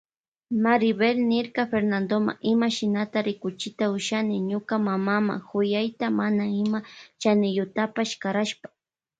[0.63, 6.79] Maribel niyrka Fernandoma ima shinata rikuchita ushani ñuka mamama kuyayta mana ima
[7.21, 8.67] chaniyuktapash karashpa.